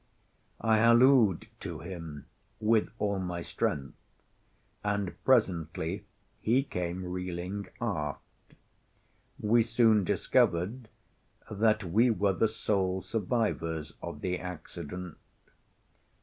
I 0.61 0.79
hallooed 0.81 1.47
to 1.59 1.77
him 1.77 2.25
with 2.59 2.89
all 2.97 3.19
my 3.19 3.41
strength, 3.43 3.93
and 4.83 5.13
presently 5.23 6.05
he 6.39 6.63
came 6.63 7.05
reeling 7.05 7.67
aft. 7.79 8.23
We 9.39 9.61
soon 9.61 10.03
discovered 10.03 10.87
that 11.51 11.83
we 11.83 12.09
were 12.09 12.33
the 12.33 12.47
sole 12.47 13.01
survivors 13.01 13.93
of 14.01 14.21
the 14.21 14.39
accident. 14.39 15.19